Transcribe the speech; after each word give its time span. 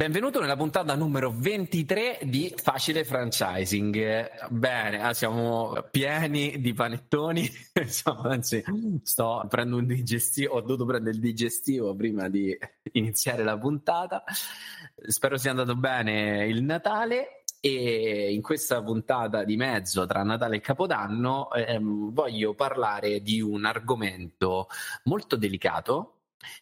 Benvenuto 0.00 0.40
nella 0.40 0.56
puntata 0.56 0.94
numero 0.94 1.30
23 1.30 2.20
di 2.22 2.50
Facile 2.56 3.04
Franchising. 3.04 4.48
Bene, 4.48 5.02
ah, 5.02 5.12
siamo 5.12 5.74
pieni 5.90 6.58
di 6.58 6.72
panettoni. 6.72 7.46
anzi, 8.24 8.64
sto 9.02 9.44
prendendo 9.46 9.76
un 9.76 9.86
digestivo, 9.86 10.54
ho 10.54 10.62
dovuto 10.62 10.86
prendere 10.86 11.16
il 11.16 11.20
digestivo 11.20 11.94
prima 11.94 12.30
di 12.30 12.56
iniziare 12.92 13.44
la 13.44 13.58
puntata. 13.58 14.24
Spero 15.06 15.36
sia 15.36 15.50
andato 15.50 15.76
bene 15.76 16.46
il 16.46 16.62
Natale 16.62 17.42
e 17.60 18.32
in 18.32 18.40
questa 18.40 18.82
puntata 18.82 19.44
di 19.44 19.56
mezzo 19.58 20.06
tra 20.06 20.22
Natale 20.22 20.56
e 20.56 20.60
Capodanno 20.60 21.52
ehm, 21.52 22.10
voglio 22.14 22.54
parlare 22.54 23.20
di 23.20 23.42
un 23.42 23.66
argomento 23.66 24.68
molto 25.04 25.36
delicato 25.36 26.14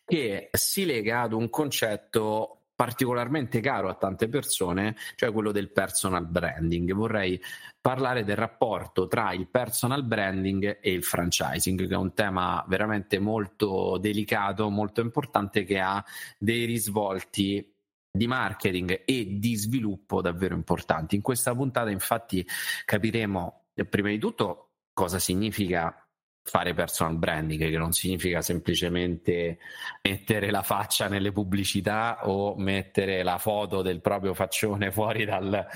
che 0.05 0.49
si 0.51 0.85
lega 0.85 1.21
ad 1.21 1.33
un 1.33 1.49
concetto 1.51 2.58
particolarmente 2.79 3.59
caro 3.59 3.89
a 3.89 3.95
tante 3.95 4.29
persone, 4.29 4.95
cioè 5.17 5.33
quello 5.33 5.51
del 5.51 5.73
personal 5.73 6.29
branding. 6.29 6.93
Vorrei 6.95 7.43
parlare 7.81 8.23
del 8.23 8.37
rapporto 8.37 9.09
tra 9.09 9.33
il 9.33 9.49
personal 9.49 10.05
branding 10.05 10.79
e 10.81 10.93
il 10.93 11.03
franchising, 11.03 11.89
che 11.89 11.93
è 11.93 11.97
un 11.97 12.15
tema 12.15 12.65
veramente 12.69 13.19
molto 13.19 13.99
delicato, 13.99 14.71
molto 14.71 15.01
importante, 15.01 15.65
che 15.65 15.81
ha 15.81 16.05
dei 16.39 16.67
risvolti 16.67 17.69
di 18.13 18.27
marketing 18.29 19.03
e 19.05 19.27
di 19.41 19.57
sviluppo 19.57 20.21
davvero 20.21 20.55
importanti. 20.55 21.17
In 21.17 21.23
questa 21.23 21.53
puntata 21.57 21.91
infatti 21.91 22.47
capiremo 22.85 23.65
prima 23.89 24.11
di 24.11 24.21
tutto 24.21 24.75
cosa 24.93 25.19
significa 25.19 26.08
fare 26.49 26.73
personal 26.73 27.17
branding, 27.17 27.69
che 27.69 27.77
non 27.77 27.93
significa 27.93 28.41
semplicemente 28.41 29.59
mettere 30.03 30.51
la 30.51 30.63
faccia 30.63 31.09
nelle 31.09 31.31
pubblicità 31.31 32.27
o 32.29 32.57
mettere 32.57 33.23
la 33.23 33.39
foto 33.39 33.83
del 33.83 34.01
proprio 34.01 34.33
faccione 34.35 34.91
fuori 34.93 35.25
dal, 35.25 35.67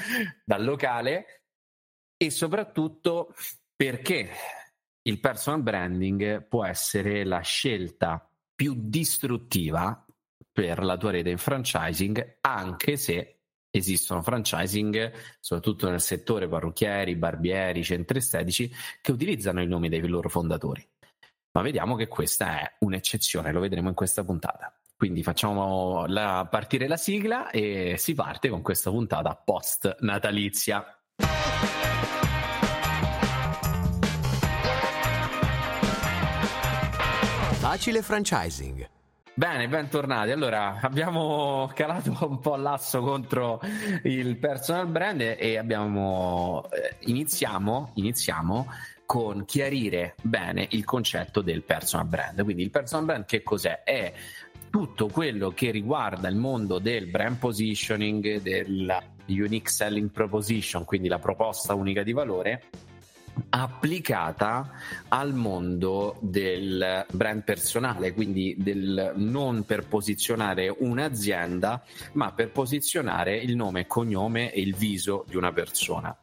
dal 0.44 0.64
locale. 0.64 1.42
E 2.16 2.30
soprattutto 2.30 3.34
perché 3.76 4.30
il 5.02 5.20
personal 5.20 5.62
branding 5.62 6.46
può 6.46 6.64
essere 6.64 7.24
la 7.24 7.40
scelta 7.40 8.26
più 8.54 8.74
distruttiva 8.76 10.06
per 10.52 10.82
la 10.84 10.96
tua 10.96 11.10
rete 11.10 11.30
in 11.30 11.38
franchising, 11.38 12.38
anche 12.40 12.96
se 12.96 13.41
esistono 13.72 14.22
franchising, 14.22 15.12
soprattutto 15.40 15.88
nel 15.88 16.00
settore 16.00 16.46
parrucchieri, 16.46 17.16
barbieri, 17.16 17.82
centri 17.82 18.18
estetici, 18.18 18.70
che 19.00 19.12
utilizzano 19.12 19.62
i 19.62 19.66
nomi 19.66 19.88
dei 19.88 20.06
loro 20.06 20.28
fondatori. 20.28 20.86
Ma 21.52 21.62
vediamo 21.62 21.96
che 21.96 22.06
questa 22.06 22.60
è 22.60 22.76
un'eccezione, 22.80 23.52
lo 23.52 23.60
vedremo 23.60 23.88
in 23.88 23.94
questa 23.94 24.22
puntata. 24.24 24.74
Quindi 24.96 25.22
facciamo 25.22 26.06
la, 26.06 26.46
partire 26.48 26.86
la 26.86 26.96
sigla 26.96 27.50
e 27.50 27.96
si 27.98 28.14
parte 28.14 28.48
con 28.48 28.62
questa 28.62 28.90
puntata 28.90 29.34
post 29.34 29.96
natalizia. 30.00 30.96
Facile 37.58 38.02
franchising 38.02 39.00
Bene, 39.34 39.66
bentornati. 39.66 40.30
Allora, 40.30 40.78
abbiamo 40.82 41.70
calato 41.74 42.14
un 42.28 42.38
po' 42.38 42.56
l'asso 42.56 43.00
contro 43.00 43.60
il 44.02 44.36
personal 44.36 44.88
brand 44.88 45.22
e 45.22 45.56
abbiamo 45.56 46.68
eh, 46.70 46.96
iniziamo, 47.06 47.92
iniziamo 47.94 48.70
con 49.06 49.46
chiarire 49.46 50.16
bene 50.20 50.66
il 50.72 50.84
concetto 50.84 51.40
del 51.40 51.62
personal 51.62 52.06
brand. 52.06 52.44
Quindi 52.44 52.62
il 52.62 52.70
personal 52.70 53.06
brand 53.06 53.24
che 53.24 53.42
cos'è? 53.42 53.82
È 53.82 54.12
tutto 54.68 55.08
quello 55.08 55.48
che 55.50 55.70
riguarda 55.70 56.28
il 56.28 56.36
mondo 56.36 56.78
del 56.78 57.06
brand 57.06 57.38
positioning, 57.38 58.42
del 58.42 58.98
unique 59.28 59.70
selling 59.70 60.10
proposition, 60.10 60.84
quindi 60.84 61.08
la 61.08 61.18
proposta 61.18 61.72
unica 61.72 62.02
di 62.02 62.12
valore 62.12 62.64
applicata 63.50 64.70
al 65.08 65.34
mondo 65.34 66.16
del 66.20 67.06
brand 67.10 67.42
personale, 67.42 68.12
quindi 68.12 68.54
del, 68.58 69.12
non 69.16 69.64
per 69.64 69.86
posizionare 69.86 70.74
un'azienda, 70.78 71.82
ma 72.12 72.32
per 72.32 72.50
posizionare 72.50 73.36
il 73.36 73.56
nome 73.56 73.80
e 73.80 73.86
cognome 73.86 74.52
e 74.52 74.60
il 74.60 74.74
viso 74.74 75.24
di 75.28 75.36
una 75.36 75.52
persona. 75.52 76.16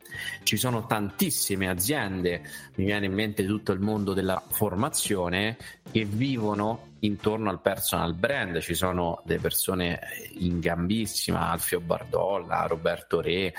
Ci 0.43 0.57
sono 0.57 0.85
tantissime 0.85 1.67
aziende, 1.67 2.41
mi 2.75 2.85
viene 2.85 3.05
in 3.05 3.13
mente 3.13 3.45
tutto 3.45 3.71
il 3.71 3.79
mondo 3.79 4.13
della 4.13 4.41
formazione, 4.47 5.57
che 5.91 6.05
vivono 6.05 6.87
intorno 6.99 7.49
al 7.49 7.61
personal 7.61 8.13
brand. 8.13 8.59
Ci 8.59 8.73
sono 8.73 9.21
delle 9.25 9.39
persone 9.39 9.99
in 10.39 10.59
gambissima, 10.59 11.49
Alfio 11.49 11.79
Bardolla, 11.79 12.65
Roberto 12.67 13.21
Re, 13.21 13.53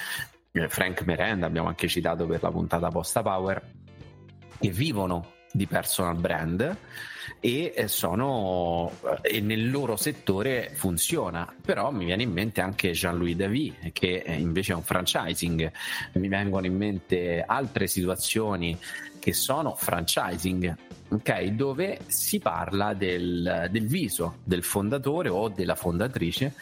Frank 0.69 1.03
Merenda, 1.05 1.47
abbiamo 1.47 1.69
anche 1.69 1.87
citato 1.87 2.27
per 2.27 2.43
la 2.43 2.51
puntata 2.51 2.89
Posta 2.89 3.23
Power, 3.23 3.63
che 4.59 4.71
vivono 4.71 5.35
di 5.53 5.67
personal 5.67 6.17
brand 6.17 6.77
e 7.41 7.73
eh, 7.75 7.89
sono 7.89 8.93
eh, 9.23 9.37
e 9.37 9.41
nel 9.41 9.71
loro 9.71 9.97
settore 9.97 10.71
funziona. 10.75 11.53
Però 11.65 11.91
mi 11.93 12.05
viene 12.05 12.25
in 12.25 12.33
mente 12.33 12.61
anche 12.61 12.91
Jean-Louis 12.91 13.37
Davy 13.37 13.75
che 13.93 14.25
invece 14.27 14.73
è 14.73 14.77
un 14.77 14.83
franchising. 14.83 15.71
Mi 16.15 16.29
vengono 16.29 16.67
in 16.67 16.77
mente 16.77 17.45
altre 17.47 17.87
situazioni 17.87 18.79
che 19.19 19.33
sono 19.33 19.75
franchising 19.75 20.77
ok? 21.11 21.45
Dove 21.49 22.01
si 22.07 22.39
parla 22.39 22.95
del, 22.95 23.69
del 23.71 23.87
viso 23.87 24.39
del 24.45 24.63
fondatore 24.63 25.29
o 25.29 25.49
della 25.49 25.75
fondatrice 25.75 26.55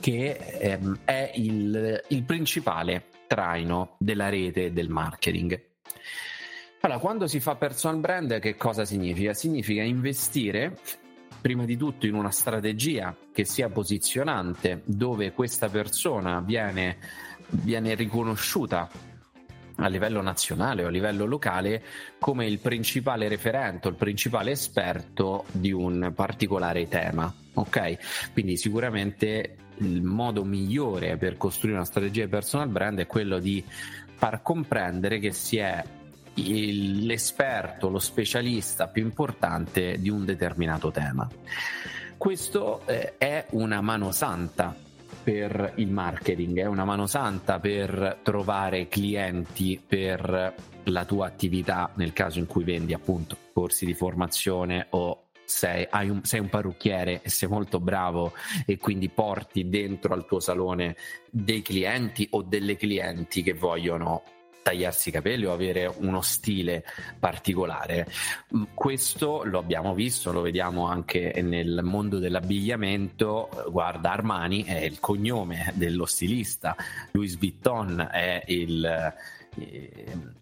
che 0.00 0.32
ehm, 0.32 1.00
è 1.04 1.30
il, 1.34 2.02
il 2.08 2.22
principale 2.24 3.12
traino 3.26 3.96
della 3.98 4.28
rete 4.28 4.72
del 4.72 4.88
marketing. 4.88 5.60
Allora, 6.80 6.98
quando 6.98 7.26
si 7.26 7.40
fa 7.40 7.54
personal 7.56 7.98
brand, 7.98 8.38
che 8.40 8.56
cosa 8.56 8.84
significa? 8.84 9.32
Significa 9.32 9.82
investire 9.82 10.76
prima 11.40 11.64
di 11.64 11.76
tutto 11.76 12.06
in 12.06 12.14
una 12.14 12.30
strategia 12.30 13.16
che 13.32 13.44
sia 13.44 13.68
posizionante, 13.68 14.82
dove 14.84 15.32
questa 15.32 15.68
persona 15.68 16.40
viene, 16.40 16.98
viene 17.48 17.94
riconosciuta 17.94 18.88
a 19.76 19.86
livello 19.88 20.22
nazionale 20.22 20.84
o 20.84 20.86
a 20.86 20.90
livello 20.90 21.24
locale 21.24 21.82
come 22.18 22.46
il 22.46 22.60
principale 22.60 23.28
referente 23.28 23.88
il 23.88 23.94
principale 23.94 24.52
esperto 24.52 25.44
di 25.50 25.72
un 25.72 26.12
particolare 26.14 26.86
tema. 26.88 27.32
Ok? 27.54 28.32
Quindi 28.32 28.56
sicuramente 28.56 29.56
il 29.78 30.02
modo 30.02 30.44
migliore 30.44 31.16
per 31.16 31.36
costruire 31.36 31.76
una 31.76 31.86
strategia 31.86 32.24
di 32.24 32.30
personal 32.30 32.68
brand 32.68 32.98
è 33.00 33.06
quello 33.06 33.38
di 33.38 33.64
far 34.14 34.42
comprendere 34.42 35.18
che 35.18 35.32
si 35.32 35.56
è 35.58 35.82
il, 36.34 37.06
l'esperto, 37.06 37.88
lo 37.88 37.98
specialista 37.98 38.88
più 38.88 39.02
importante 39.02 39.98
di 39.98 40.08
un 40.08 40.24
determinato 40.24 40.90
tema. 40.90 41.28
Questo 42.16 42.86
eh, 42.86 43.18
è 43.18 43.46
una 43.50 43.80
mano 43.80 44.10
santa 44.12 44.74
per 45.22 45.72
il 45.76 45.90
marketing, 45.90 46.58
è 46.58 46.66
una 46.66 46.84
mano 46.84 47.06
santa 47.06 47.58
per 47.58 48.18
trovare 48.22 48.88
clienti 48.88 49.80
per 49.84 50.54
la 50.84 51.04
tua 51.04 51.26
attività 51.26 51.90
nel 51.94 52.12
caso 52.12 52.38
in 52.38 52.46
cui 52.46 52.62
vendi 52.62 52.92
appunto 52.92 53.36
corsi 53.52 53.86
di 53.86 53.94
formazione 53.94 54.86
o 54.90 55.23
sei, 55.44 55.86
un, 56.08 56.22
sei, 56.24 56.40
un, 56.40 56.48
parrucchiere 56.48 57.20
e 57.22 57.28
sei 57.28 57.48
molto 57.48 57.80
bravo 57.80 58.32
e 58.66 58.78
quindi 58.78 59.08
porti 59.08 59.68
dentro 59.68 60.14
al 60.14 60.26
tuo 60.26 60.40
salone 60.40 60.96
dei 61.30 61.62
clienti 61.62 62.26
o 62.30 62.42
delle 62.42 62.76
clienti 62.76 63.42
che 63.42 63.54
vogliono 63.54 64.22
tagliarsi 64.64 65.10
i 65.10 65.12
capelli 65.12 65.44
o 65.44 65.52
avere 65.52 65.92
uno 65.98 66.22
stile 66.22 66.84
particolare. 67.20 68.08
Mm, 68.56 68.62
questo 68.72 69.44
lo 69.44 69.58
abbiamo 69.58 69.94
visto, 69.94 70.32
lo 70.32 70.40
vediamo 70.40 70.86
anche 70.88 71.40
nel 71.42 71.80
mondo 71.82 72.18
dell'abbigliamento. 72.18 73.66
Guarda, 73.68 74.12
Armani 74.12 74.64
è 74.64 74.80
il 74.80 74.98
cognome 74.98 75.70
dello 75.74 76.06
stilista, 76.06 76.74
Louis 77.12 77.36
Vuitton 77.36 78.08
è 78.10 78.42
il 78.46 79.14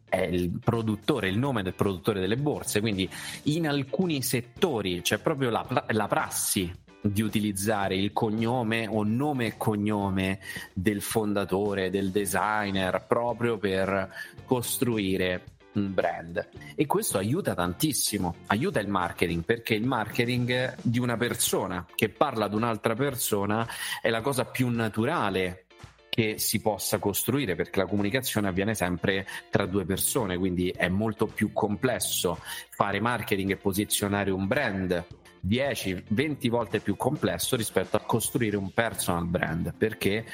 è 0.08 0.20
il 0.20 0.58
produttore, 0.62 1.28
il 1.28 1.38
nome 1.38 1.62
del 1.62 1.74
produttore 1.74 2.20
delle 2.20 2.36
borse, 2.36 2.80
quindi 2.80 3.08
in 3.44 3.66
alcuni 3.68 4.22
settori 4.22 5.00
c'è 5.00 5.18
proprio 5.18 5.50
la, 5.50 5.84
la 5.88 6.06
prassi 6.06 6.70
di 7.00 7.22
utilizzare 7.22 7.96
il 7.96 8.12
cognome 8.12 8.86
o 8.86 9.02
nome 9.02 9.46
e 9.46 9.56
cognome 9.56 10.38
del 10.72 11.02
fondatore, 11.02 11.90
del 11.90 12.10
designer, 12.10 13.04
proprio 13.08 13.58
per 13.58 14.08
costruire 14.44 15.44
un 15.72 15.92
brand. 15.92 16.48
E 16.74 16.86
questo 16.86 17.18
aiuta 17.18 17.54
tantissimo, 17.54 18.36
aiuta 18.46 18.80
il 18.80 18.88
marketing 18.88 19.42
perché 19.44 19.74
il 19.74 19.86
marketing 19.86 20.76
di 20.82 20.98
una 20.98 21.16
persona 21.16 21.86
che 21.94 22.08
parla 22.08 22.44
ad 22.44 22.54
un'altra 22.54 22.94
persona 22.94 23.66
è 24.00 24.10
la 24.10 24.20
cosa 24.20 24.44
più 24.44 24.68
naturale 24.68 25.66
che 26.14 26.36
si 26.36 26.60
possa 26.60 26.98
costruire 26.98 27.54
perché 27.54 27.78
la 27.78 27.86
comunicazione 27.86 28.46
avviene 28.46 28.74
sempre 28.74 29.26
tra 29.48 29.64
due 29.64 29.86
persone, 29.86 30.36
quindi 30.36 30.68
è 30.68 30.88
molto 30.88 31.24
più 31.24 31.54
complesso 31.54 32.38
fare 32.68 33.00
marketing 33.00 33.52
e 33.52 33.56
posizionare 33.56 34.30
un 34.30 34.46
brand 34.46 35.02
10-20 35.48 36.50
volte 36.50 36.80
più 36.80 36.96
complesso 36.96 37.56
rispetto 37.56 37.96
a 37.96 38.00
costruire 38.00 38.58
un 38.58 38.74
personal 38.74 39.26
brand 39.26 39.72
perché 39.74 40.26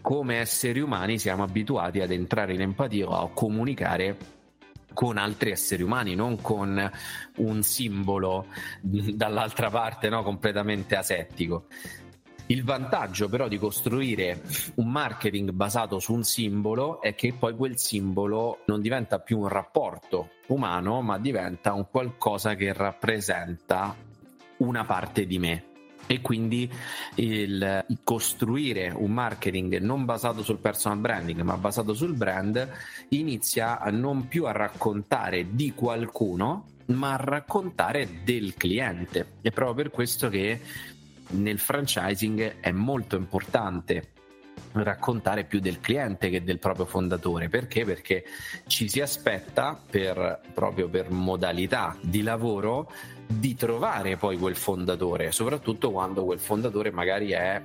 come 0.00 0.36
esseri 0.36 0.78
umani 0.78 1.18
siamo 1.18 1.42
abituati 1.42 2.00
ad 2.00 2.12
entrare 2.12 2.54
in 2.54 2.60
empatia 2.60 3.08
o 3.08 3.24
a 3.24 3.30
comunicare 3.30 4.16
con 4.92 5.18
altri 5.18 5.50
esseri 5.50 5.82
umani, 5.82 6.14
non 6.14 6.40
con 6.40 6.90
un 7.38 7.62
simbolo 7.64 8.46
dall'altra 8.80 9.68
parte 9.68 10.08
no? 10.08 10.22
completamente 10.22 10.94
asettico. 10.94 11.66
Il 12.48 12.62
vantaggio 12.62 13.28
però 13.28 13.48
di 13.48 13.58
costruire 13.58 14.40
un 14.76 14.88
marketing 14.88 15.50
basato 15.50 15.98
su 15.98 16.12
un 16.12 16.22
simbolo 16.22 17.00
è 17.00 17.16
che 17.16 17.34
poi 17.36 17.56
quel 17.56 17.76
simbolo 17.76 18.60
non 18.66 18.80
diventa 18.80 19.18
più 19.18 19.40
un 19.40 19.48
rapporto 19.48 20.30
umano, 20.46 21.02
ma 21.02 21.18
diventa 21.18 21.72
un 21.72 21.88
qualcosa 21.90 22.54
che 22.54 22.72
rappresenta 22.72 23.96
una 24.58 24.84
parte 24.84 25.26
di 25.26 25.40
me. 25.40 25.64
E 26.06 26.20
quindi 26.20 26.70
il 27.16 27.84
costruire 28.04 28.92
un 28.94 29.10
marketing 29.10 29.78
non 29.78 30.04
basato 30.04 30.44
sul 30.44 30.58
personal 30.58 30.98
branding, 30.98 31.40
ma 31.40 31.56
basato 31.56 31.94
sul 31.94 32.14
brand, 32.14 32.68
inizia 33.08 33.76
non 33.90 34.28
più 34.28 34.44
a 34.46 34.52
raccontare 34.52 35.48
di 35.56 35.72
qualcuno, 35.74 36.66
ma 36.86 37.14
a 37.14 37.16
raccontare 37.16 38.22
del 38.22 38.54
cliente. 38.54 39.38
È 39.40 39.50
proprio 39.50 39.74
per 39.74 39.90
questo 39.90 40.28
che 40.28 40.60
nel 41.30 41.58
franchising 41.58 42.60
è 42.60 42.70
molto 42.70 43.16
importante 43.16 44.12
raccontare 44.72 45.44
più 45.44 45.60
del 45.60 45.80
cliente 45.80 46.28
che 46.28 46.42
del 46.42 46.58
proprio 46.58 46.84
fondatore 46.84 47.48
perché? 47.48 47.84
Perché 47.84 48.24
ci 48.66 48.88
si 48.88 49.00
aspetta 49.00 49.80
per, 49.90 50.40
proprio 50.52 50.88
per 50.88 51.10
modalità 51.10 51.96
di 52.00 52.22
lavoro 52.22 52.90
di 53.26 53.54
trovare 53.54 54.16
poi 54.16 54.36
quel 54.36 54.56
fondatore, 54.56 55.32
soprattutto 55.32 55.90
quando 55.90 56.24
quel 56.24 56.38
fondatore 56.38 56.90
magari 56.90 57.30
è 57.30 57.60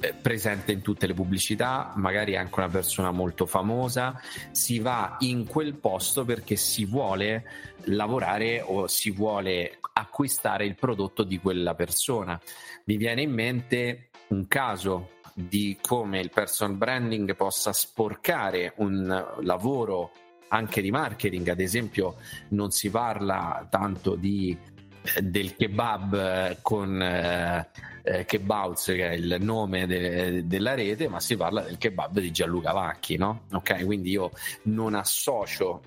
eh, 0.00 0.12
presente 0.12 0.72
in 0.72 0.82
tutte 0.82 1.06
le 1.06 1.14
pubblicità, 1.14 1.92
magari 1.96 2.32
è 2.32 2.36
anche 2.36 2.58
una 2.58 2.68
persona 2.68 3.10
molto 3.12 3.46
famosa, 3.46 4.20
si 4.50 4.78
va 4.78 5.16
in 5.20 5.46
quel 5.46 5.74
posto 5.74 6.24
perché 6.24 6.56
si 6.56 6.84
vuole 6.84 7.44
lavorare 7.84 8.62
o 8.62 8.86
si 8.88 9.10
vuole 9.10 9.78
acquistare 9.98 10.66
il 10.66 10.74
prodotto 10.74 11.22
di 11.22 11.38
quella 11.38 11.74
persona. 11.74 12.38
Mi 12.84 12.96
viene 12.96 13.22
in 13.22 13.32
mente 13.32 14.10
un 14.28 14.46
caso 14.46 15.10
di 15.32 15.78
come 15.80 16.20
il 16.20 16.30
personal 16.30 16.76
branding 16.76 17.34
possa 17.34 17.72
sporcare 17.72 18.72
un 18.76 19.34
lavoro 19.40 20.12
anche 20.48 20.80
di 20.80 20.90
marketing, 20.90 21.48
ad 21.48 21.60
esempio 21.60 22.16
non 22.50 22.70
si 22.70 22.88
parla 22.90 23.66
tanto 23.68 24.14
di, 24.14 24.56
eh, 25.02 25.22
del 25.22 25.56
kebab 25.56 26.14
eh, 26.14 26.58
con 26.62 27.02
eh, 27.02 27.68
eh, 28.02 28.24
che 28.24 28.40
è 28.40 29.12
il 29.12 29.36
nome 29.40 29.86
de- 29.86 30.46
della 30.46 30.74
rete, 30.74 31.08
ma 31.08 31.20
si 31.20 31.36
parla 31.36 31.62
del 31.62 31.78
kebab 31.78 32.20
di 32.20 32.30
Gianluca 32.30 32.72
Vacchi, 32.72 33.16
no? 33.16 33.42
Ok, 33.52 33.84
quindi 33.84 34.10
io 34.10 34.30
non 34.62 34.94
associo 34.94 35.82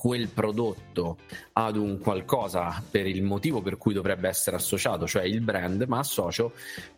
quel 0.00 0.28
prodotto 0.28 1.18
ad 1.52 1.76
un 1.76 1.98
qualcosa 2.00 2.82
per 2.90 3.06
il 3.06 3.22
motivo 3.22 3.62
per 3.62 3.78
cui 3.78 3.94
dovrebbe 3.94 4.28
essere 4.28 4.56
associato, 4.56 5.06
cioè 5.06 5.22
il 5.22 5.40
brand, 5.40 5.84
ma 5.86 6.00
associo 6.00 6.52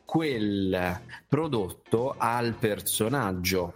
quel 0.05 0.99
prodotto 1.29 2.15
al 2.17 2.55
personaggio 2.55 3.75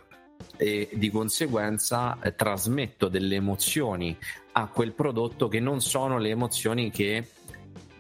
e 0.57 0.89
di 0.95 1.11
conseguenza 1.11 2.19
eh, 2.23 2.35
trasmetto 2.35 3.09
delle 3.09 3.35
emozioni 3.35 4.17
a 4.53 4.67
quel 4.69 4.93
prodotto 4.93 5.49
che 5.49 5.61
non 5.61 5.81
sono 5.81 6.19
le 6.19 6.31
emozioni 6.31 6.91
che 6.91 7.29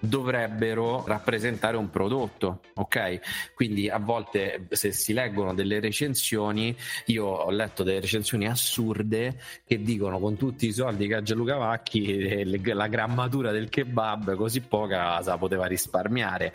dovrebbero 0.00 1.05
rappresentare 1.06 1.76
un 1.76 1.91
prodotto, 1.91 2.61
ok? 2.75 3.52
Quindi 3.55 3.88
a 3.88 3.99
volte 3.99 4.67
se 4.70 4.93
si 4.93 5.12
leggono 5.12 5.55
delle 5.55 5.79
recensioni, 5.79 6.75
io 7.06 7.26
ho 7.26 7.50
letto 7.50 7.82
delle 7.82 8.00
recensioni 8.00 8.49
assurde 8.49 9.41
che 9.64 9.81
dicono 9.82 10.19
con 10.19 10.37
tutti 10.37 10.67
i 10.67 10.73
soldi 10.73 11.06
che 11.06 11.14
ha 11.14 11.23
Gianluca 11.23 11.56
Vacchi 11.56 12.17
eh, 12.17 12.75
la 12.75 12.88
grammatura 12.88 13.52
del 13.52 13.69
kebab 13.69 14.35
così 14.35 14.61
poca 14.62 15.20
la 15.20 15.38
poteva 15.38 15.67
risparmiare 15.67 16.53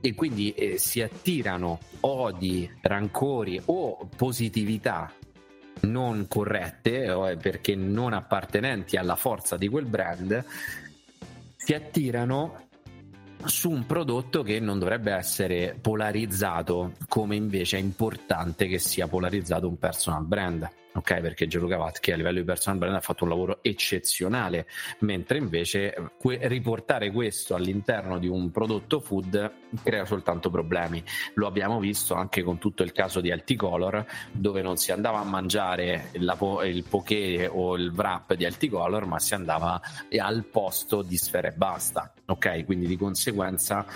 e 0.00 0.14
quindi 0.14 0.52
eh, 0.52 0.78
si 0.78 1.00
attirano 1.00 1.78
odi, 2.00 2.68
rancori 2.80 3.60
o 3.66 4.08
positività 4.16 5.12
non 5.82 6.26
corrette 6.28 7.04
eh, 7.04 7.36
perché 7.36 7.76
non 7.76 8.12
appartenenti 8.12 8.96
alla 8.96 9.16
forza 9.16 9.56
di 9.56 9.68
quel 9.68 9.86
brand 9.86 10.44
si 11.56 11.74
attirano 11.74 12.70
su 13.46 13.70
un 13.70 13.86
prodotto 13.86 14.42
che 14.42 14.60
non 14.60 14.78
dovrebbe 14.78 15.12
essere 15.12 15.76
polarizzato 15.80 16.92
come 17.08 17.36
invece 17.36 17.76
è 17.76 17.80
importante 17.80 18.66
che 18.66 18.78
sia 18.78 19.06
polarizzato 19.08 19.68
un 19.68 19.78
personal 19.78 20.24
brand 20.24 20.70
ok? 20.94 21.20
Perché 21.20 21.46
Gianluca 21.46 21.76
Vatchi 21.76 22.12
a 22.12 22.16
livello 22.16 22.38
di 22.40 22.44
personal 22.44 22.78
brand 22.78 22.96
ha 22.96 23.00
fatto 23.00 23.24
un 23.24 23.30
lavoro 23.30 23.58
eccezionale, 23.62 24.66
mentre 25.00 25.38
invece 25.38 26.12
que- 26.18 26.38
riportare 26.48 27.10
questo 27.10 27.54
all'interno 27.54 28.18
di 28.18 28.28
un 28.28 28.50
prodotto 28.50 29.00
food 29.00 29.52
crea 29.82 30.04
soltanto 30.04 30.50
problemi. 30.50 31.02
Lo 31.34 31.46
abbiamo 31.46 31.78
visto 31.78 32.14
anche 32.14 32.42
con 32.42 32.58
tutto 32.58 32.82
il 32.82 32.92
caso 32.92 33.20
di 33.20 33.30
Alticolor, 33.30 34.04
dove 34.32 34.62
non 34.62 34.76
si 34.76 34.92
andava 34.92 35.20
a 35.20 35.24
mangiare 35.24 36.10
po- 36.36 36.62
il 36.62 36.84
poké 36.84 37.48
o 37.50 37.76
il 37.76 37.90
wrap 37.90 38.34
di 38.34 38.44
Alticolor, 38.44 39.06
ma 39.06 39.18
si 39.18 39.34
andava 39.34 39.80
al 40.18 40.44
posto 40.44 41.02
di 41.02 41.16
Sfera 41.16 41.48
e 41.48 41.52
Basta, 41.52 42.12
ok? 42.26 42.64
Quindi 42.64 42.86
di 42.86 42.96
conseguenza 42.96 43.86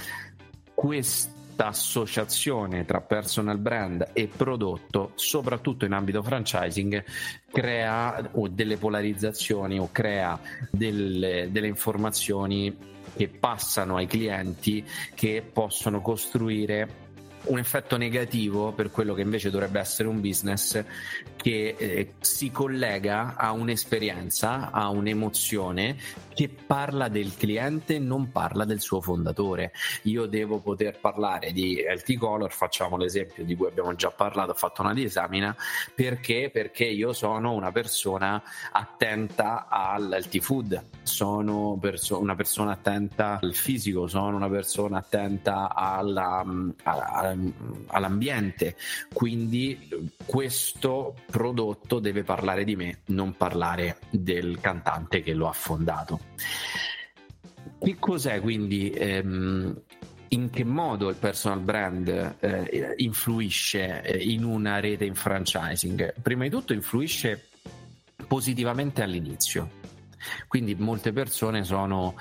questo 0.74 1.35
questa 1.56 1.68
associazione 1.68 2.84
tra 2.84 3.00
personal 3.00 3.56
brand 3.56 4.10
e 4.12 4.28
prodotto, 4.28 5.12
soprattutto 5.14 5.86
in 5.86 5.92
ambito 5.92 6.22
franchising, 6.22 7.02
crea 7.50 8.30
delle 8.50 8.76
polarizzazioni 8.76 9.78
o 9.78 9.88
crea 9.90 10.38
delle, 10.70 11.48
delle 11.50 11.66
informazioni 11.66 12.76
che 13.16 13.28
passano 13.28 13.96
ai 13.96 14.06
clienti 14.06 14.84
che 15.14 15.42
possono 15.50 16.02
costruire 16.02 17.05
un 17.46 17.58
effetto 17.58 17.96
negativo 17.96 18.72
per 18.72 18.90
quello 18.90 19.14
che 19.14 19.22
invece 19.22 19.50
dovrebbe 19.50 19.80
essere 19.80 20.08
un 20.08 20.20
business 20.20 20.82
che 21.36 21.74
eh, 21.78 22.14
si 22.20 22.50
collega 22.50 23.36
a 23.36 23.52
un'esperienza, 23.52 24.70
a 24.70 24.88
un'emozione 24.88 25.96
che 26.36 26.48
parla 26.48 27.08
del 27.08 27.34
cliente, 27.34 27.98
non 27.98 28.30
parla 28.30 28.66
del 28.66 28.80
suo 28.80 29.00
fondatore. 29.00 29.72
Io 30.02 30.26
devo 30.26 30.58
poter 30.58 30.98
parlare 31.00 31.50
di 31.52 31.82
LT 31.82 32.18
Color, 32.18 32.52
facciamo 32.52 32.98
l'esempio 32.98 33.42
di 33.42 33.56
cui 33.56 33.68
abbiamo 33.68 33.94
già 33.94 34.10
parlato, 34.10 34.50
ho 34.50 34.54
fatto 34.54 34.82
una 34.82 34.92
disamina, 34.92 35.56
perché? 35.94 36.50
Perché 36.52 36.84
io 36.84 37.14
sono 37.14 37.54
una 37.54 37.72
persona 37.72 38.42
attenta 38.72 39.66
all'LT 39.70 40.38
food, 40.40 40.84
sono 41.02 41.78
perso- 41.80 42.20
una 42.20 42.34
persona 42.34 42.72
attenta 42.72 43.38
al 43.40 43.54
fisico, 43.54 44.06
sono 44.06 44.36
una 44.36 44.50
persona 44.50 44.98
attenta 44.98 45.74
alla, 45.74 46.44
alla, 46.82 47.34
all'ambiente, 47.88 48.76
quindi 49.12 50.10
questo 50.24 51.14
prodotto 51.26 51.98
deve 51.98 52.22
parlare 52.22 52.64
di 52.64 52.76
me, 52.76 53.00
non 53.06 53.36
parlare 53.36 53.98
del 54.10 54.58
cantante 54.60 55.22
che 55.22 55.34
lo 55.34 55.48
ha 55.48 55.52
fondato. 55.52 56.20
Che 57.78 57.96
cos'è 57.98 58.40
quindi? 58.40 58.90
Ehm, 58.90 59.82
in 60.28 60.50
che 60.50 60.64
modo 60.64 61.08
il 61.08 61.16
personal 61.16 61.60
brand 61.60 62.36
eh, 62.40 62.94
influisce 62.96 64.02
eh, 64.02 64.18
in 64.18 64.44
una 64.44 64.80
rete 64.80 65.04
in 65.04 65.14
franchising? 65.14 66.14
Prima 66.20 66.42
di 66.44 66.50
tutto 66.50 66.72
influisce 66.72 67.48
positivamente 68.26 69.02
all'inizio. 69.02 69.84
Quindi 70.48 70.74
molte 70.74 71.12
persone 71.12 71.62
sono 71.64 72.16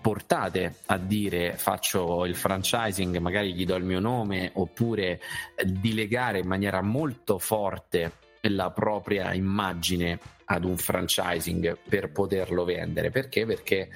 portate 0.00 0.76
a 0.86 0.98
dire 0.98 1.56
faccio 1.56 2.24
il 2.24 2.34
franchising, 2.34 3.16
magari 3.18 3.54
gli 3.54 3.64
do 3.64 3.76
il 3.76 3.84
mio 3.84 4.00
nome, 4.00 4.50
oppure 4.54 5.20
di 5.64 5.94
legare 5.94 6.38
in 6.40 6.46
maniera 6.46 6.82
molto 6.82 7.38
forte 7.38 8.12
la 8.42 8.70
propria 8.70 9.32
immagine 9.34 10.18
ad 10.44 10.64
un 10.64 10.76
franchising 10.76 11.78
per 11.88 12.12
poterlo 12.12 12.64
vendere. 12.64 13.10
Perché? 13.10 13.44
Perché 13.44 13.90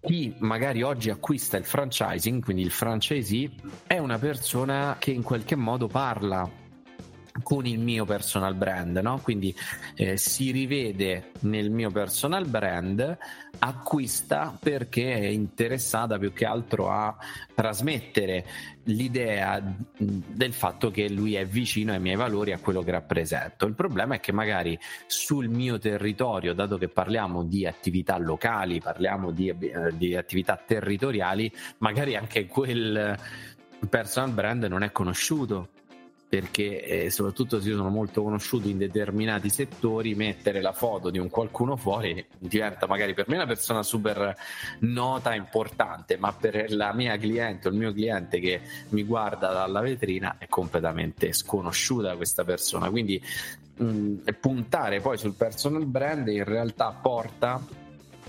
chi 0.00 0.34
magari 0.38 0.82
oggi 0.82 1.10
acquista 1.10 1.56
il 1.56 1.64
franchising, 1.64 2.42
quindi 2.42 2.62
il 2.62 2.72
franchisee, 2.72 3.50
è 3.86 3.98
una 3.98 4.18
persona 4.18 4.96
che 4.98 5.12
in 5.12 5.22
qualche 5.22 5.54
modo 5.54 5.86
parla 5.86 6.50
con 7.42 7.66
il 7.66 7.78
mio 7.78 8.04
personal 8.04 8.54
brand, 8.54 8.96
no? 8.98 9.20
quindi 9.20 9.54
eh, 9.94 10.16
si 10.16 10.50
rivede 10.50 11.30
nel 11.40 11.70
mio 11.70 11.90
personal 11.90 12.46
brand, 12.46 13.18
acquista 13.58 14.56
perché 14.58 15.14
è 15.14 15.26
interessata 15.26 16.18
più 16.18 16.32
che 16.32 16.44
altro 16.44 16.90
a 16.90 17.16
trasmettere 17.54 18.44
l'idea 18.84 19.62
del 19.96 20.52
fatto 20.52 20.90
che 20.90 21.08
lui 21.08 21.34
è 21.34 21.46
vicino 21.46 21.92
ai 21.92 22.00
miei 22.00 22.16
valori, 22.16 22.52
a 22.52 22.58
quello 22.58 22.82
che 22.82 22.90
rappresento. 22.90 23.66
Il 23.66 23.74
problema 23.74 24.16
è 24.16 24.20
che 24.20 24.32
magari 24.32 24.78
sul 25.06 25.48
mio 25.48 25.78
territorio, 25.78 26.52
dato 26.52 26.76
che 26.76 26.88
parliamo 26.88 27.44
di 27.44 27.66
attività 27.66 28.18
locali, 28.18 28.80
parliamo 28.80 29.30
di, 29.30 29.48
eh, 29.48 29.96
di 29.96 30.16
attività 30.16 30.60
territoriali, 30.64 31.50
magari 31.78 32.16
anche 32.16 32.46
quel 32.46 33.18
personal 33.88 34.30
brand 34.30 34.64
non 34.64 34.82
è 34.82 34.92
conosciuto 34.92 35.68
perché 36.32 36.82
eh, 36.82 37.10
soprattutto 37.10 37.60
se 37.60 37.68
io 37.68 37.76
sono 37.76 37.90
molto 37.90 38.22
conosciuto 38.22 38.66
in 38.66 38.78
determinati 38.78 39.50
settori, 39.50 40.14
mettere 40.14 40.62
la 40.62 40.72
foto 40.72 41.10
di 41.10 41.18
un 41.18 41.28
qualcuno 41.28 41.76
fuori 41.76 42.24
diventa 42.38 42.86
magari 42.86 43.12
per 43.12 43.28
me 43.28 43.34
una 43.34 43.44
persona 43.44 43.82
super 43.82 44.34
nota, 44.78 45.34
importante, 45.34 46.16
ma 46.16 46.32
per 46.32 46.72
la 46.72 46.94
mia 46.94 47.18
cliente 47.18 47.68
o 47.68 47.70
il 47.70 47.76
mio 47.76 47.92
cliente 47.92 48.40
che 48.40 48.62
mi 48.88 49.04
guarda 49.04 49.52
dalla 49.52 49.82
vetrina 49.82 50.36
è 50.38 50.46
completamente 50.48 51.34
sconosciuta 51.34 52.16
questa 52.16 52.44
persona. 52.44 52.88
Quindi 52.88 53.22
mh, 53.76 54.14
puntare 54.40 55.00
poi 55.00 55.18
sul 55.18 55.34
personal 55.34 55.84
brand 55.84 56.28
in 56.28 56.44
realtà 56.44 56.98
porta 56.98 57.60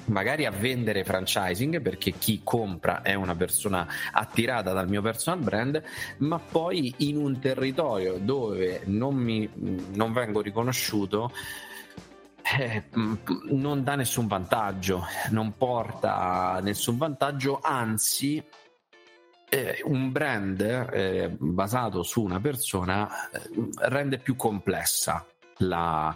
magari 0.05 0.45
a 0.45 0.51
vendere 0.51 1.03
franchising 1.03 1.81
perché 1.81 2.11
chi 2.11 2.41
compra 2.43 3.01
è 3.01 3.13
una 3.13 3.35
persona 3.35 3.87
attirata 4.11 4.73
dal 4.73 4.89
mio 4.89 5.01
personal 5.01 5.39
brand, 5.39 5.81
ma 6.19 6.39
poi 6.39 6.93
in 6.97 7.17
un 7.17 7.39
territorio 7.39 8.17
dove 8.17 8.81
non, 8.85 9.15
mi, 9.15 9.49
non 9.93 10.13
vengo 10.13 10.41
riconosciuto. 10.41 11.31
Eh, 12.57 12.83
non 13.51 13.83
dà 13.83 13.95
nessun 13.95 14.27
vantaggio, 14.27 15.05
non 15.29 15.55
porta 15.55 16.59
nessun 16.61 16.97
vantaggio, 16.97 17.59
anzi 17.61 18.43
eh, 19.53 19.81
un 19.85 20.11
brand 20.11 20.59
eh, 20.59 21.29
basato 21.37 22.03
su 22.03 22.21
una 22.21 22.39
persona 22.39 23.29
eh, 23.29 23.39
rende 23.87 24.17
più 24.17 24.35
complessa 24.35 25.25
la, 25.57 26.15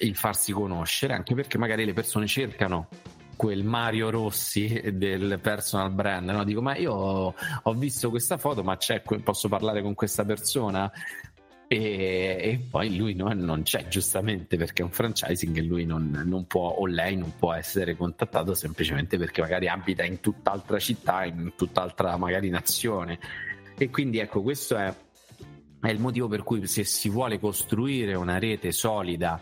il 0.00 0.16
farsi 0.16 0.52
conoscere, 0.52 1.14
anche 1.14 1.34
perché 1.34 1.58
magari 1.58 1.84
le 1.84 1.92
persone 1.92 2.26
cercano 2.26 2.88
quel 3.36 3.64
Mario 3.64 4.10
Rossi 4.10 4.80
del 4.94 5.38
personal 5.40 5.92
brand, 5.92 6.28
no? 6.30 6.42
Dico, 6.42 6.62
ma 6.62 6.76
io 6.76 6.92
ho, 6.94 7.74
visto 7.74 8.10
questa 8.10 8.38
foto, 8.38 8.64
ma 8.64 8.76
c'è, 8.76 9.02
posso 9.22 9.48
parlare 9.48 9.82
con 9.82 9.94
questa 9.94 10.24
persona? 10.24 10.90
E, 11.68 11.78
e, 12.40 12.60
poi 12.70 12.96
lui 12.96 13.14
no, 13.14 13.32
non 13.34 13.62
c'è 13.62 13.88
giustamente 13.88 14.56
perché 14.56 14.82
è 14.82 14.84
un 14.84 14.92
franchising 14.92 15.56
e 15.56 15.62
lui 15.62 15.84
non, 15.84 16.22
non, 16.24 16.46
può 16.46 16.68
o 16.68 16.86
lei 16.86 17.16
non 17.16 17.32
può 17.36 17.52
essere 17.52 17.96
contattato 17.96 18.54
semplicemente 18.54 19.18
perché 19.18 19.40
magari 19.40 19.66
abita 19.66 20.04
in 20.04 20.20
tutt'altra 20.20 20.78
città, 20.78 21.24
in 21.24 21.52
tutt'altra 21.56 22.16
magari 22.16 22.48
nazione. 22.48 23.18
E 23.76 23.90
quindi 23.90 24.18
ecco, 24.18 24.42
questo 24.42 24.76
è 24.76 24.94
è 25.86 25.90
il 25.90 26.00
motivo 26.00 26.26
per 26.26 26.42
cui 26.42 26.66
se 26.66 26.82
si 26.82 27.08
vuole 27.08 27.38
costruire 27.38 28.14
una 28.14 28.38
rete 28.38 28.72
solida 28.72 29.40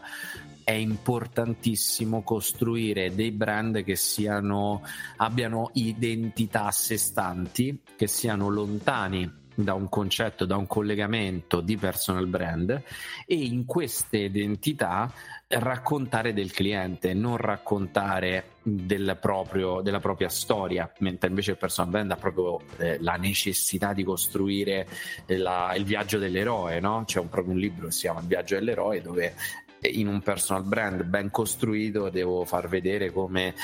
è 0.62 0.72
importantissimo 0.72 2.22
costruire 2.22 3.14
dei 3.14 3.30
brand 3.30 3.82
che 3.82 3.96
siano, 3.96 4.82
abbiano 5.16 5.70
identità 5.74 6.66
a 6.66 6.70
sé 6.70 6.96
stanti, 6.96 7.80
che 7.96 8.06
siano 8.06 8.48
lontani 8.48 9.42
da 9.54 9.74
un 9.74 9.88
concetto, 9.88 10.44
da 10.44 10.56
un 10.56 10.66
collegamento 10.66 11.60
di 11.60 11.76
personal 11.76 12.26
brand 12.26 12.82
e 13.26 13.34
in 13.34 13.64
queste 13.64 14.18
identità 14.18 15.10
raccontare 15.46 16.32
del 16.32 16.50
cliente, 16.50 17.14
non 17.14 17.36
raccontare 17.36 18.53
del 18.66 19.18
proprio, 19.20 19.82
della 19.82 20.00
propria 20.00 20.30
storia, 20.30 20.90
mentre 20.98 21.28
invece 21.28 21.52
il 21.52 21.58
personal 21.58 21.90
brand 21.90 22.10
ha 22.10 22.16
proprio 22.16 22.60
eh, 22.78 22.96
la 23.00 23.16
necessità 23.16 23.92
di 23.92 24.02
costruire 24.02 24.88
la, 25.26 25.74
il 25.76 25.84
viaggio 25.84 26.18
dell'eroe, 26.18 26.80
no? 26.80 27.04
C'è 27.04 27.20
un, 27.20 27.28
proprio 27.28 27.52
un 27.52 27.60
libro 27.60 27.86
che 27.86 27.92
si 27.92 28.00
chiama 28.00 28.20
Il 28.20 28.26
viaggio 28.26 28.54
dell'eroe 28.54 29.02
dove 29.02 29.34
in 29.82 30.08
un 30.08 30.22
personal 30.22 30.64
brand 30.64 31.02
ben 31.02 31.30
costruito 31.30 32.08
devo 32.08 32.46
far 32.46 32.68
vedere 32.68 33.12
come 33.12 33.54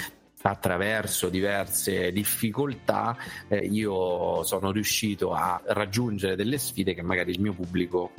attraverso 0.43 1.29
diverse 1.29 2.13
difficoltà 2.13 3.17
eh, 3.49 3.59
io 3.59 4.43
sono 4.43 4.71
riuscito 4.71 5.33
a 5.33 5.61
raggiungere 5.67 6.37
delle 6.37 6.59
sfide 6.59 6.95
che 6.95 7.03
magari 7.03 7.31
il 7.31 7.41
mio 7.41 7.53
pubblico 7.53 8.13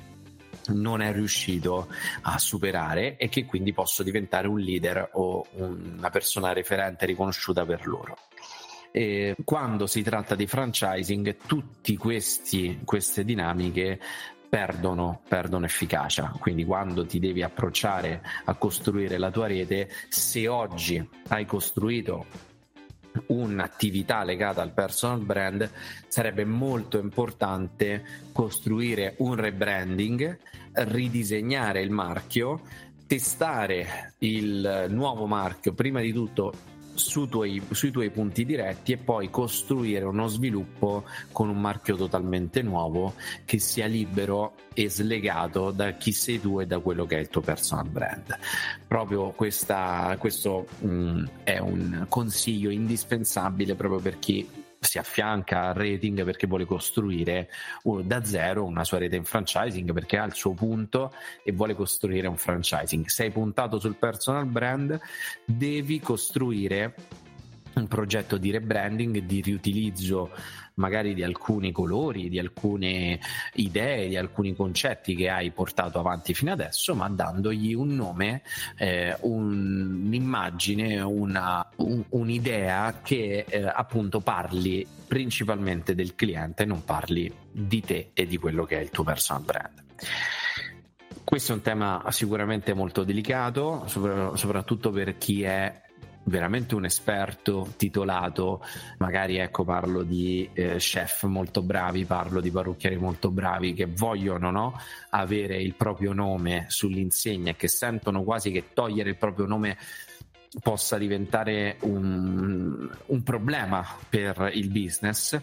non 0.67 1.01
è 1.01 1.11
riuscito 1.11 1.87
a 2.21 2.37
superare 2.37 3.17
e 3.17 3.29
che 3.29 3.45
quindi 3.45 3.73
posso 3.73 4.03
diventare 4.03 4.47
un 4.47 4.59
leader 4.59 5.09
o 5.13 5.45
una 5.53 6.09
persona 6.09 6.53
referente 6.53 7.05
riconosciuta 7.05 7.65
per 7.65 7.87
loro. 7.87 8.17
E 8.91 9.35
quando 9.45 9.87
si 9.87 10.01
tratta 10.01 10.35
di 10.35 10.47
franchising, 10.47 11.37
tutte 11.45 11.95
queste 11.97 13.23
dinamiche 13.23 13.99
perdono, 14.49 15.21
perdono 15.27 15.63
efficacia. 15.65 16.33
Quindi 16.37 16.65
quando 16.65 17.05
ti 17.05 17.19
devi 17.19 17.41
approcciare 17.41 18.21
a 18.43 18.53
costruire 18.55 19.17
la 19.17 19.31
tua 19.31 19.47
rete, 19.47 19.89
se 20.09 20.47
oggi 20.49 21.01
hai 21.29 21.45
costruito 21.45 22.49
un'attività 23.27 24.23
legata 24.23 24.61
al 24.61 24.73
personal 24.73 25.19
brand 25.19 25.69
sarebbe 26.07 26.45
molto 26.45 26.97
importante 26.97 28.03
costruire 28.31 29.15
un 29.17 29.35
rebranding, 29.35 30.37
ridisegnare 30.73 31.81
il 31.81 31.91
marchio, 31.91 32.61
testare 33.07 34.13
il 34.19 34.87
nuovo 34.89 35.25
marchio 35.25 35.73
prima 35.73 36.01
di 36.01 36.13
tutto 36.13 36.70
su 36.93 37.27
tuoi, 37.27 37.62
sui 37.71 37.91
tuoi 37.91 38.10
punti 38.10 38.45
diretti 38.45 38.91
e 38.91 38.98
poi 38.98 39.29
costruire 39.29 40.05
uno 40.05 40.27
sviluppo 40.27 41.03
con 41.31 41.50
un 41.50 41.60
marchio 41.60 41.95
totalmente 41.95 42.62
nuovo 42.62 43.13
che 43.45 43.60
sia 43.60 43.86
libero 43.86 44.53
e 44.74 44.89
slegato 44.89 45.71
da 45.71 45.91
chi 45.93 46.12
sei 46.12 46.39
tu 46.39 46.60
e 46.60 46.65
da 46.65 46.79
quello 46.79 47.05
che 47.05 47.17
è 47.17 47.19
il 47.19 47.29
tuo 47.29 47.41
personal 47.41 47.88
brand. 47.88 48.38
Proprio 48.88 49.31
questa, 49.31 50.15
questo 50.17 50.67
mh, 50.79 50.88
mm, 50.88 51.25
è 51.43 51.57
un 51.60 52.05
consiglio 52.07 52.69
indispensabile 52.69 53.75
proprio 53.75 54.00
per 54.00 54.19
chi 54.19 54.48
si 54.83 54.97
affianca 54.97 55.67
al 55.67 55.75
rating 55.75 56.23
perché 56.23 56.47
vuole 56.47 56.65
costruire 56.65 57.50
da 58.03 58.23
zero 58.25 58.65
una 58.65 58.83
sua 58.83 58.97
rete 58.97 59.15
in 59.15 59.23
franchising 59.23 59.93
perché 59.93 60.17
ha 60.17 60.25
il 60.25 60.33
suo 60.33 60.53
punto 60.53 61.13
e 61.43 61.51
vuole 61.51 61.75
costruire 61.75 62.27
un 62.27 62.35
franchising. 62.35 63.05
Sei 63.05 63.29
puntato 63.29 63.79
sul 63.79 63.95
personal 63.95 64.47
brand, 64.47 65.00
devi 65.45 66.00
costruire 66.00 66.95
un 67.75 67.88
progetto 67.88 68.38
di 68.38 68.50
rebranding, 68.50 69.19
di 69.19 69.41
riutilizzo 69.41 70.31
magari 70.81 71.13
di 71.13 71.23
alcuni 71.23 71.71
colori, 71.71 72.27
di 72.27 72.39
alcune 72.39 73.19
idee, 73.53 74.09
di 74.09 74.17
alcuni 74.17 74.55
concetti 74.55 75.15
che 75.15 75.29
hai 75.29 75.51
portato 75.51 76.00
avanti 76.00 76.33
fino 76.33 76.51
adesso, 76.51 76.95
ma 76.95 77.07
dandogli 77.07 77.73
un 77.73 77.95
nome, 77.95 78.41
eh, 78.77 79.15
un, 79.21 80.01
un'immagine, 80.05 81.00
una, 81.01 81.65
un, 81.77 82.03
un'idea 82.09 83.00
che 83.03 83.45
eh, 83.47 83.63
appunto 83.63 84.19
parli 84.19 84.85
principalmente 85.07 85.93
del 85.93 86.15
cliente, 86.15 86.65
non 86.65 86.83
parli 86.83 87.31
di 87.51 87.81
te 87.81 88.09
e 88.13 88.25
di 88.25 88.38
quello 88.38 88.65
che 88.65 88.79
è 88.79 88.81
il 88.81 88.89
tuo 88.89 89.03
personal 89.03 89.43
brand. 89.43 89.83
Questo 91.23 91.51
è 91.51 91.55
un 91.55 91.61
tema 91.61 92.03
sicuramente 92.09 92.73
molto 92.73 93.03
delicato, 93.03 93.85
soprattutto 93.88 94.89
per 94.89 95.17
chi 95.17 95.43
è 95.43 95.81
veramente 96.23 96.75
un 96.75 96.85
esperto 96.85 97.73
titolato, 97.77 98.63
magari 98.97 99.37
ecco 99.37 99.63
parlo 99.63 100.03
di 100.03 100.49
eh, 100.53 100.75
chef 100.75 101.23
molto 101.23 101.61
bravi, 101.61 102.05
parlo 102.05 102.41
di 102.41 102.51
parrucchieri 102.51 102.97
molto 102.97 103.31
bravi 103.31 103.73
che 103.73 103.85
vogliono 103.85 104.51
no, 104.51 104.79
avere 105.09 105.61
il 105.61 105.75
proprio 105.75 106.13
nome 106.13 106.65
sull'insegna 106.67 107.51
e 107.51 107.55
che 107.55 107.67
sentono 107.67 108.23
quasi 108.23 108.51
che 108.51 108.65
togliere 108.73 109.09
il 109.09 109.17
proprio 109.17 109.45
nome 109.45 109.77
possa 110.61 110.97
diventare 110.97 111.77
un, 111.81 112.89
un, 113.05 113.23
problema 113.23 113.85
per 114.09 114.51
il 114.53 114.69
business. 114.69 115.39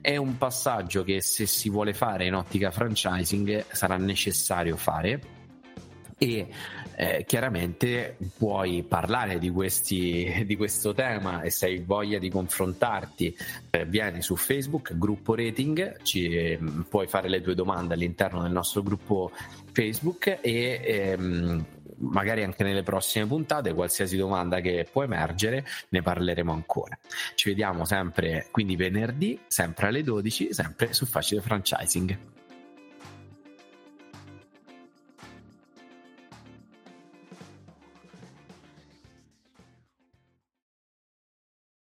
È 0.00 0.16
un 0.16 0.38
passaggio 0.38 1.02
che 1.02 1.20
se 1.20 1.46
si 1.46 1.68
vuole 1.68 1.92
fare 1.92 2.26
in 2.26 2.34
ottica 2.34 2.70
franchising 2.70 3.66
sarà 3.72 3.96
necessario 3.96 4.76
fare 4.76 5.41
e 6.22 6.46
eh, 6.94 7.24
chiaramente 7.26 8.16
puoi 8.36 8.84
parlare 8.84 9.40
di, 9.40 9.50
questi, 9.50 10.44
di, 10.46 10.54
questo 10.54 10.94
tema 10.94 11.42
e 11.42 11.50
se 11.50 11.66
hai 11.66 11.78
voglia 11.78 12.20
di 12.20 12.30
confrontarti 12.30 13.36
eh, 13.70 13.84
vieni 13.86 14.22
su 14.22 14.36
Facebook, 14.36 14.96
gruppo 14.96 15.34
rating, 15.34 16.00
ci, 16.02 16.26
eh, 16.26 16.60
puoi 16.88 17.08
fare 17.08 17.28
le 17.28 17.40
tue 17.40 17.56
domande 17.56 17.94
all'interno 17.94 18.42
del 18.42 18.52
nostro 18.52 18.84
gruppo 18.84 19.32
Facebook 19.72 20.38
e 20.40 20.80
ehm, 20.84 21.64
magari 21.96 22.44
anche 22.44 22.62
nelle 22.62 22.84
prossime 22.84 23.26
puntate, 23.26 23.74
qualsiasi 23.74 24.16
domanda 24.16 24.60
che 24.60 24.86
può 24.88 25.02
emergere, 25.02 25.66
ne 25.88 26.02
parleremo 26.02 26.52
ancora. 26.52 26.96
Ci 27.34 27.48
vediamo 27.48 27.84
sempre 27.84 28.46
quindi 28.52 28.76
venerdì, 28.76 29.40
sempre 29.48 29.88
alle 29.88 30.04
12, 30.04 30.54
sempre 30.54 30.92
su 30.92 31.04
Facile 31.04 31.40
Franchising. 31.40 32.18